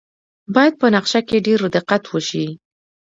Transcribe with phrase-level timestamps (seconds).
[0.55, 2.45] باید په نقشه کې ډیر دقت وشي